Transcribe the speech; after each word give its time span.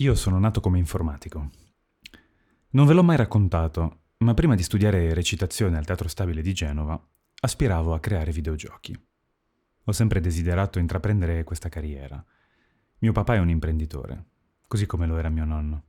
Io 0.00 0.14
sono 0.14 0.38
nato 0.38 0.60
come 0.60 0.78
informatico. 0.78 1.50
Non 2.70 2.86
ve 2.86 2.92
l'ho 2.92 3.02
mai 3.02 3.16
raccontato, 3.16 4.02
ma 4.18 4.32
prima 4.32 4.54
di 4.54 4.62
studiare 4.62 5.12
recitazione 5.12 5.76
al 5.76 5.84
Teatro 5.84 6.06
Stabile 6.06 6.40
di 6.40 6.52
Genova, 6.52 7.04
aspiravo 7.40 7.92
a 7.94 7.98
creare 7.98 8.30
videogiochi. 8.30 8.96
Ho 9.82 9.90
sempre 9.90 10.20
desiderato 10.20 10.78
intraprendere 10.78 11.42
questa 11.42 11.68
carriera. 11.68 12.24
Mio 12.98 13.10
papà 13.10 13.34
è 13.34 13.38
un 13.40 13.48
imprenditore, 13.48 14.26
così 14.68 14.86
come 14.86 15.08
lo 15.08 15.16
era 15.16 15.30
mio 15.30 15.44
nonno. 15.44 15.86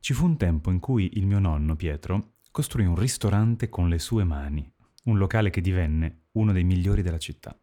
Ci 0.00 0.12
fu 0.12 0.24
un 0.24 0.36
tempo 0.36 0.72
in 0.72 0.80
cui 0.80 1.16
il 1.16 1.26
mio 1.26 1.38
nonno, 1.38 1.76
Pietro, 1.76 2.32
costruì 2.50 2.84
un 2.84 2.96
ristorante 2.96 3.68
con 3.68 3.88
le 3.88 4.00
sue 4.00 4.24
mani, 4.24 4.68
un 5.04 5.18
locale 5.18 5.50
che 5.50 5.60
divenne 5.60 6.22
uno 6.32 6.50
dei 6.50 6.64
migliori 6.64 7.02
della 7.02 7.18
città. 7.18 7.56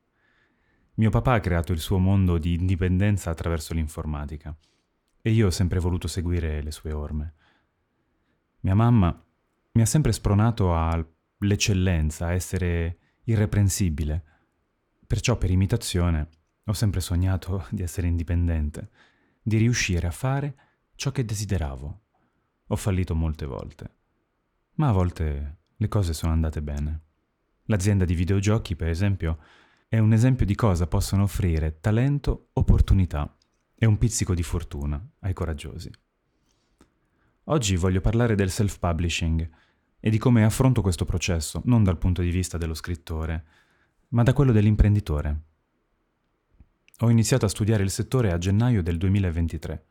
Mio 0.93 1.09
papà 1.09 1.33
ha 1.33 1.39
creato 1.41 1.73
il 1.73 1.79
suo 1.79 1.97
mondo 1.97 2.37
di 2.37 2.53
indipendenza 2.53 3.29
attraverso 3.29 3.73
l'informatica 3.73 4.57
e 5.21 5.31
io 5.31 5.47
ho 5.47 5.51
sempre 5.51 5.79
voluto 5.79 6.07
seguire 6.07 6.61
le 6.61 6.71
sue 6.71 6.91
orme. 6.91 7.33
Mia 8.61 8.75
mamma 8.75 9.23
mi 9.73 9.81
ha 9.81 9.85
sempre 9.85 10.11
spronato 10.11 10.75
all'eccellenza, 10.75 12.27
a 12.27 12.33
essere 12.33 12.97
irreprensibile. 13.23 14.23
Perciò 15.05 15.37
per 15.37 15.51
imitazione 15.51 16.29
ho 16.65 16.73
sempre 16.73 17.01
sognato 17.01 17.65
di 17.71 17.83
essere 17.83 18.07
indipendente, 18.07 18.89
di 19.41 19.57
riuscire 19.57 20.07
a 20.07 20.11
fare 20.11 20.55
ciò 20.95 21.11
che 21.11 21.25
desideravo. 21.25 22.01
Ho 22.67 22.75
fallito 22.75 23.15
molte 23.15 23.45
volte, 23.45 23.95
ma 24.75 24.89
a 24.89 24.93
volte 24.93 25.57
le 25.75 25.87
cose 25.87 26.13
sono 26.13 26.31
andate 26.31 26.61
bene. 26.61 27.01
L'azienda 27.65 28.05
di 28.05 28.15
videogiochi, 28.15 28.75
per 28.75 28.87
esempio, 28.87 29.39
è 29.87 29.99
un 29.99 30.13
esempio 30.13 30.45
di 30.45 30.55
cosa 30.55 30.87
possono 30.87 31.23
offrire 31.23 31.79
talento, 31.79 32.49
opportunità 32.53 33.35
e 33.83 33.87
un 33.87 33.97
pizzico 33.97 34.35
di 34.35 34.43
fortuna 34.43 35.03
ai 35.21 35.33
coraggiosi. 35.33 35.89
Oggi 37.45 37.75
voglio 37.77 37.99
parlare 37.99 38.35
del 38.35 38.51
self-publishing 38.51 39.49
e 39.99 40.09
di 40.11 40.19
come 40.19 40.43
affronto 40.43 40.83
questo 40.83 41.03
processo, 41.03 41.63
non 41.65 41.83
dal 41.83 41.97
punto 41.97 42.21
di 42.21 42.29
vista 42.29 42.59
dello 42.59 42.75
scrittore, 42.75 43.43
ma 44.09 44.21
da 44.21 44.33
quello 44.33 44.51
dell'imprenditore. 44.51 45.41
Ho 46.99 47.09
iniziato 47.09 47.45
a 47.45 47.49
studiare 47.49 47.81
il 47.81 47.89
settore 47.89 48.31
a 48.31 48.37
gennaio 48.37 48.83
del 48.83 48.99
2023. 48.99 49.85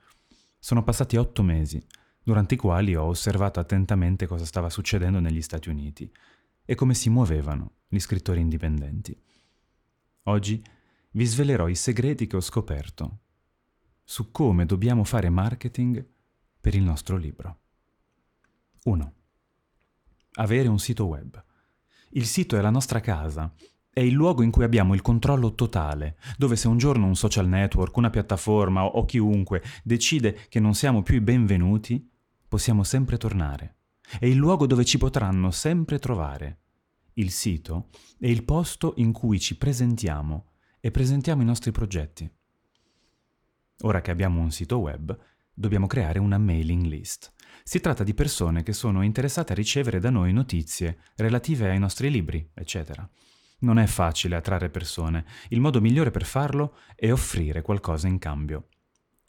Sono 0.60 0.84
passati 0.84 1.16
otto 1.16 1.42
mesi, 1.42 1.84
durante 2.22 2.54
i 2.54 2.58
quali 2.58 2.94
ho 2.94 3.06
osservato 3.06 3.58
attentamente 3.58 4.28
cosa 4.28 4.44
stava 4.44 4.70
succedendo 4.70 5.19
negli 5.19 5.42
Stati 5.42 5.69
Uniti 5.69 6.08
e 6.64 6.77
come 6.77 6.94
si 6.94 7.10
muovevano 7.10 7.72
gli 7.88 7.98
scrittori 7.98 8.38
indipendenti. 8.38 9.20
Oggi 10.25 10.62
vi 11.10 11.25
svelerò 11.25 11.66
i 11.66 11.75
segreti 11.75 12.28
che 12.28 12.36
ho 12.36 12.41
scoperto 12.41 13.22
su 14.11 14.33
come 14.33 14.66
dobbiamo 14.66 15.05
fare 15.05 15.30
marketing 15.30 16.05
per 16.61 16.75
il 16.75 16.83
nostro 16.83 17.16
libro. 17.16 17.58
1. 18.83 19.12
Avere 20.33 20.66
un 20.66 20.80
sito 20.80 21.06
web. 21.06 21.41
Il 22.08 22.27
sito 22.27 22.56
è 22.56 22.61
la 22.61 22.70
nostra 22.70 22.98
casa, 22.98 23.55
è 23.88 24.00
il 24.00 24.12
luogo 24.12 24.42
in 24.42 24.50
cui 24.50 24.64
abbiamo 24.64 24.94
il 24.94 25.00
controllo 25.00 25.55
totale, 25.55 26.16
dove 26.36 26.56
se 26.56 26.66
un 26.66 26.77
giorno 26.77 27.06
un 27.06 27.14
social 27.14 27.47
network, 27.47 27.97
una 27.98 28.11
piattaforma 28.11 28.84
o, 28.84 29.05
chiunque 29.05 29.62
decide 29.84 30.48
che 30.48 30.58
non 30.58 30.75
siamo 30.75 31.03
più 31.03 31.14
i 31.14 31.20
benvenuti, 31.20 32.11
possiamo 32.48 32.83
sempre 32.83 33.16
tornare. 33.16 33.77
È 34.19 34.27
il 34.27 34.38
luogo 34.38 34.66
dove 34.66 34.84
ci 34.84 34.98
potranno 34.98 35.53
sempre 35.53 36.00
trovare. 36.00 36.62
Il 37.12 37.31
sito 37.31 37.91
è 38.19 38.27
il 38.27 38.42
posto 38.42 38.94
in 38.97 39.12
cui 39.12 39.38
ci 39.38 39.56
presentiamo 39.56 40.50
e 40.81 40.91
presentiamo 40.91 41.42
i 41.42 41.47
nostri 41.47 41.70
progetti. 41.70 42.28
Ora 43.82 44.00
che 44.00 44.10
abbiamo 44.10 44.40
un 44.40 44.50
sito 44.50 44.78
web, 44.78 45.16
dobbiamo 45.54 45.86
creare 45.86 46.18
una 46.18 46.38
mailing 46.38 46.84
list. 46.84 47.32
Si 47.62 47.80
tratta 47.80 48.04
di 48.04 48.14
persone 48.14 48.62
che 48.62 48.72
sono 48.72 49.02
interessate 49.02 49.52
a 49.52 49.56
ricevere 49.56 50.00
da 50.00 50.10
noi 50.10 50.32
notizie 50.32 50.98
relative 51.16 51.70
ai 51.70 51.78
nostri 51.78 52.10
libri, 52.10 52.50
eccetera. 52.52 53.08
Non 53.60 53.78
è 53.78 53.86
facile 53.86 54.36
attrarre 54.36 54.70
persone. 54.70 55.24
Il 55.48 55.60
modo 55.60 55.80
migliore 55.80 56.10
per 56.10 56.24
farlo 56.24 56.76
è 56.94 57.10
offrire 57.12 57.62
qualcosa 57.62 58.08
in 58.08 58.19
cambio. 58.19 58.69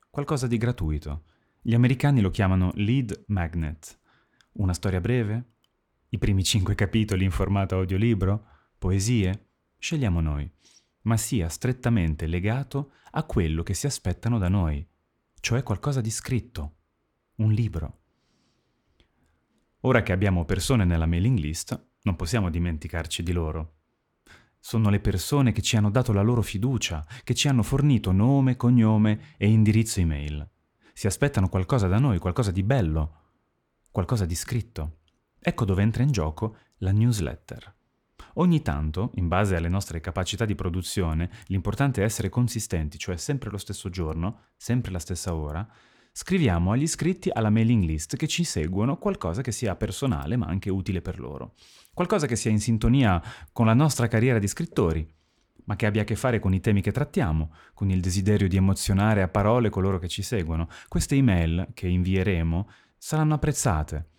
Qualcosa 0.10 0.48
di 0.48 0.58
gratuito. 0.58 1.24
Gli 1.62 1.74
americani 1.74 2.22
lo 2.22 2.30
chiamano 2.30 2.72
lead 2.76 3.26
magnet. 3.28 4.00
Una 4.54 4.74
storia 4.74 5.00
breve? 5.00 5.54
I 6.10 6.18
primi 6.18 6.44
cinque 6.44 6.76
capitoli 6.76 7.24
in 7.24 7.32
formato 7.32 7.76
audiolibro? 7.76 8.46
Poesie? 8.78 9.48
Scegliamo 9.78 10.20
noi 10.20 10.50
ma 11.04 11.18
sia 11.18 11.50
strettamente 11.50 12.28
legato 12.28 12.92
a 13.12 13.24
quello 13.24 13.64
che 13.64 13.74
si 13.74 13.86
aspettano 13.86 14.38
da 14.38 14.48
noi, 14.48 14.86
cioè 15.40 15.64
qualcosa 15.64 16.02
di 16.02 16.12
scritto, 16.12 16.76
un 17.38 17.52
libro. 17.52 18.00
Ora 19.82 20.04
che 20.04 20.12
abbiamo 20.12 20.46
persone 20.46 20.86
nella 20.86 21.08
mailing 21.08 21.40
list, 21.40 21.88
non 22.04 22.16
possiamo 22.16 22.50
dimenticarci 22.50 23.24
di 23.24 23.32
loro. 23.32 23.76
Sono 24.60 24.92
le 24.92 25.00
persone 25.00 25.52
che 25.52 25.64
ci 25.64 25.76
hanno 25.76 25.90
dato 25.90 26.14
la 26.14 26.22
loro 26.22 26.44
fiducia, 26.44 27.06
che 27.24 27.34
ci 27.34 27.48
hanno 27.48 27.64
fornito 27.64 28.12
nome, 28.12 28.56
cognome 28.58 29.36
e 29.38 29.50
indirizzo 29.50 30.00
email. 30.00 30.48
Si 30.94 31.08
aspettano 31.08 31.50
qualcosa 31.50 31.88
da 31.88 31.98
noi, 31.98 32.20
qualcosa 32.20 32.52
di 32.52 32.62
bello, 32.62 33.16
qualcosa 33.90 34.26
di 34.26 34.36
scritto. 34.36 35.00
Ecco 35.40 35.66
dove 35.66 35.82
entra 35.82 36.04
in 36.04 36.12
gioco 36.12 36.58
la 36.78 36.92
newsletter. 36.92 37.76
Ogni 38.36 38.62
tanto, 38.62 39.12
in 39.16 39.28
base 39.28 39.56
alle 39.56 39.68
nostre 39.68 40.00
capacità 40.00 40.46
di 40.46 40.56
produzione, 40.56 41.30
l'importante 41.48 42.02
è 42.02 42.06
essere 42.06 42.30
consistenti, 42.30 42.98
cioè 42.98 43.18
sempre 43.18 43.50
lo 43.50 43.58
stesso 43.58 43.90
giorno, 43.90 44.44
sempre 44.56 44.92
la 44.92 45.00
stessa 45.00 45.34
ora, 45.36 45.68
scriviamo 46.14 46.72
agli 46.72 46.84
iscritti 46.84 47.30
alla 47.32 47.50
mailing 47.50 47.84
list 47.84 48.16
che 48.18 48.28
ci 48.28 48.44
seguono 48.44 48.98
qualcosa 48.98 49.42
che 49.42 49.52
sia 49.52 49.76
personale 49.76 50.36
ma 50.36 50.46
anche 50.46 50.70
utile 50.70 51.02
per 51.02 51.20
loro. 51.20 51.54
Qualcosa 51.94 52.28
che 52.28 52.36
sia 52.36 52.52
in 52.52 52.60
sintonia 52.60 53.22
con 53.52 53.66
la 53.66 53.74
nostra 53.74 54.08
carriera 54.08 54.40
di 54.40 54.48
scrittori, 54.48 55.08
ma 55.66 55.76
che 55.76 55.86
abbia 55.86 56.02
a 56.02 56.06
che 56.06 56.16
fare 56.16 56.40
con 56.40 56.54
i 56.54 56.60
temi 56.60 56.82
che 56.82 56.92
trattiamo, 56.92 57.54
con 57.74 57.90
il 57.90 58.02
desiderio 58.02 58.48
di 58.48 58.58
emozionare 58.58 59.22
a 59.22 59.28
parole 59.28 59.70
coloro 59.70 60.00
che 60.00 60.08
ci 60.08 60.22
seguono. 60.22 60.68
Queste 60.88 61.16
email 61.16 61.70
che 61.74 61.88
invieremo 61.88 62.70
saranno 62.98 63.36
apprezzate 63.36 64.11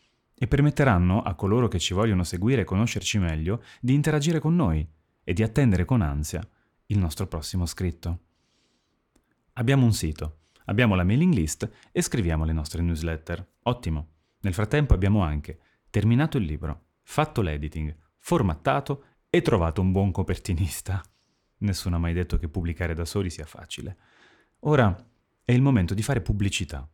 e 0.43 0.49
permetteranno 0.49 1.23
a 1.23 1.37
coloro 1.37 1.69
che 1.69 1.79
ci 1.79 1.95
vogliono 1.95 2.25
seguire 2.25 2.63
e 2.63 2.65
conoscerci 2.65 3.17
meglio 3.21 3.63
di 3.81 3.95
interagire 3.95 4.41
con 4.41 4.57
noi 4.57 4.85
e 5.23 5.33
di 5.35 5.45
attendere 5.45 5.85
con 5.85 6.03
ansia 6.03 6.45
il 6.87 6.99
nostro 6.99 7.29
prossimo 7.29 7.65
scritto. 7.65 8.19
Abbiamo 9.53 9.85
un 9.85 9.93
sito, 9.93 10.39
abbiamo 10.65 10.97
la 10.97 11.05
mailing 11.05 11.33
list 11.33 11.71
e 11.93 12.03
scriviamo 12.03 12.45
le 12.45 12.53
nostre 12.53 12.83
newsletter. 12.83 13.51
Ottimo. 13.63 14.09
Nel 14.41 14.53
frattempo 14.53 14.95
abbiamo 14.95 15.23
anche 15.23 15.61
terminato 15.91 16.39
il 16.39 16.45
libro, 16.45 16.87
fatto 17.03 17.41
l'editing, 17.41 17.97
formattato 18.19 19.05
e 19.31 19.43
trovato 19.43 19.81
un 19.81 19.93
buon 19.93 20.11
copertinista. 20.11 21.01
Nessuno 21.59 21.95
ha 21.95 22.01
mai 22.01 22.15
detto 22.15 22.37
che 22.37 22.49
pubblicare 22.49 22.95
da 22.95 23.05
soli 23.05 23.31
sia 23.31 23.47
facile. 23.47 23.97
Ora 24.63 24.93
è 25.45 25.53
il 25.53 25.63
momento 25.63 25.95
di 25.95 26.03
fare 26.03 26.21
pubblicità. 26.21 26.85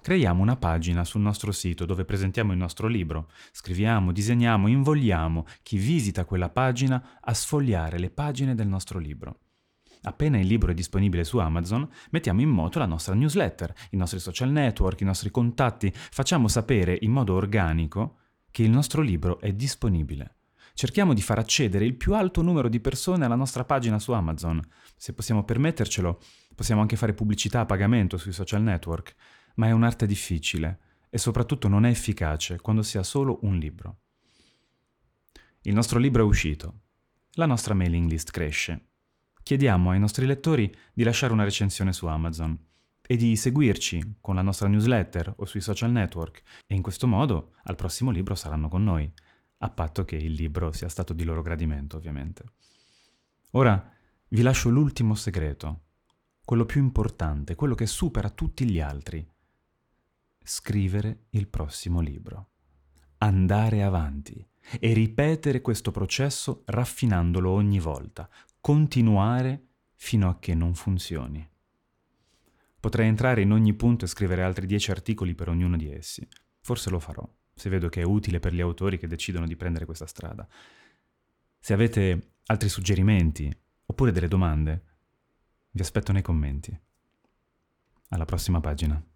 Creiamo 0.00 0.40
una 0.40 0.56
pagina 0.56 1.04
sul 1.04 1.20
nostro 1.20 1.50
sito 1.50 1.84
dove 1.84 2.04
presentiamo 2.04 2.52
il 2.52 2.58
nostro 2.58 2.86
libro, 2.86 3.30
scriviamo, 3.50 4.12
disegniamo, 4.12 4.68
invogliamo 4.68 5.44
chi 5.62 5.76
visita 5.76 6.24
quella 6.24 6.48
pagina 6.48 7.18
a 7.20 7.34
sfogliare 7.34 7.98
le 7.98 8.08
pagine 8.08 8.54
del 8.54 8.68
nostro 8.68 9.00
libro. 9.00 9.40
Appena 10.02 10.38
il 10.38 10.46
libro 10.46 10.70
è 10.70 10.74
disponibile 10.74 11.24
su 11.24 11.38
Amazon, 11.38 11.86
mettiamo 12.10 12.40
in 12.40 12.48
moto 12.48 12.78
la 12.78 12.86
nostra 12.86 13.14
newsletter, 13.14 13.74
i 13.90 13.96
nostri 13.96 14.20
social 14.20 14.50
network, 14.50 15.00
i 15.00 15.04
nostri 15.04 15.30
contatti, 15.30 15.92
facciamo 15.92 16.46
sapere 16.46 16.96
in 17.00 17.10
modo 17.10 17.34
organico 17.34 18.18
che 18.52 18.62
il 18.62 18.70
nostro 18.70 19.02
libro 19.02 19.40
è 19.40 19.52
disponibile. 19.52 20.36
Cerchiamo 20.74 21.12
di 21.12 21.20
far 21.20 21.40
accedere 21.40 21.84
il 21.84 21.96
più 21.96 22.14
alto 22.14 22.40
numero 22.40 22.68
di 22.68 22.78
persone 22.78 23.24
alla 23.24 23.34
nostra 23.34 23.64
pagina 23.64 23.98
su 23.98 24.12
Amazon. 24.12 24.62
Se 24.96 25.12
possiamo 25.12 25.42
permettercelo, 25.42 26.20
possiamo 26.54 26.80
anche 26.80 26.94
fare 26.94 27.14
pubblicità 27.14 27.60
a 27.60 27.66
pagamento 27.66 28.16
sui 28.16 28.32
social 28.32 28.62
network 28.62 29.16
ma 29.58 29.66
è 29.66 29.72
un'arte 29.72 30.06
difficile 30.06 30.80
e 31.10 31.18
soprattutto 31.18 31.68
non 31.68 31.84
è 31.84 31.90
efficace 31.90 32.60
quando 32.60 32.82
si 32.82 32.98
ha 32.98 33.02
solo 33.02 33.38
un 33.42 33.56
libro. 33.56 33.98
Il 35.62 35.74
nostro 35.74 35.98
libro 35.98 36.22
è 36.22 36.26
uscito, 36.26 36.80
la 37.32 37.46
nostra 37.46 37.74
mailing 37.74 38.08
list 38.08 38.30
cresce. 38.30 38.86
Chiediamo 39.42 39.90
ai 39.90 39.98
nostri 39.98 40.26
lettori 40.26 40.72
di 40.92 41.02
lasciare 41.02 41.32
una 41.32 41.44
recensione 41.44 41.92
su 41.92 42.06
Amazon 42.06 42.56
e 43.06 43.16
di 43.16 43.34
seguirci 43.36 44.16
con 44.20 44.34
la 44.34 44.42
nostra 44.42 44.68
newsletter 44.68 45.34
o 45.36 45.44
sui 45.44 45.60
social 45.60 45.90
network 45.90 46.42
e 46.66 46.74
in 46.74 46.82
questo 46.82 47.06
modo 47.06 47.54
al 47.64 47.76
prossimo 47.76 48.10
libro 48.10 48.34
saranno 48.34 48.68
con 48.68 48.84
noi, 48.84 49.10
a 49.58 49.70
patto 49.70 50.04
che 50.04 50.16
il 50.16 50.32
libro 50.32 50.72
sia 50.72 50.88
stato 50.88 51.12
di 51.12 51.24
loro 51.24 51.42
gradimento 51.42 51.96
ovviamente. 51.96 52.44
Ora 53.52 53.92
vi 54.28 54.42
lascio 54.42 54.68
l'ultimo 54.68 55.14
segreto, 55.14 55.86
quello 56.44 56.66
più 56.66 56.80
importante, 56.80 57.54
quello 57.54 57.74
che 57.74 57.86
supera 57.86 58.28
tutti 58.30 58.68
gli 58.68 58.78
altri 58.78 59.26
scrivere 60.48 61.26
il 61.30 61.46
prossimo 61.46 62.00
libro, 62.00 62.48
andare 63.18 63.82
avanti 63.82 64.44
e 64.80 64.92
ripetere 64.94 65.60
questo 65.60 65.90
processo 65.90 66.62
raffinandolo 66.64 67.50
ogni 67.50 67.78
volta, 67.78 68.28
continuare 68.60 69.66
fino 69.94 70.28
a 70.30 70.38
che 70.38 70.54
non 70.54 70.74
funzioni. 70.74 71.46
Potrei 72.80 73.08
entrare 73.08 73.42
in 73.42 73.52
ogni 73.52 73.74
punto 73.74 74.04
e 74.04 74.08
scrivere 74.08 74.42
altri 74.42 74.66
dieci 74.66 74.90
articoli 74.90 75.34
per 75.34 75.48
ognuno 75.48 75.76
di 75.76 75.92
essi. 75.92 76.26
Forse 76.60 76.88
lo 76.88 76.98
farò, 76.98 77.28
se 77.54 77.68
vedo 77.68 77.88
che 77.88 78.00
è 78.00 78.04
utile 78.04 78.40
per 78.40 78.54
gli 78.54 78.60
autori 78.60 78.98
che 78.98 79.06
decidono 79.06 79.46
di 79.46 79.56
prendere 79.56 79.84
questa 79.84 80.06
strada. 80.06 80.48
Se 81.58 81.72
avete 81.74 82.36
altri 82.46 82.68
suggerimenti 82.70 83.54
oppure 83.84 84.12
delle 84.12 84.28
domande, 84.28 84.82
vi 85.72 85.80
aspetto 85.82 86.12
nei 86.12 86.22
commenti. 86.22 86.78
Alla 88.08 88.24
prossima 88.24 88.60
pagina. 88.60 89.07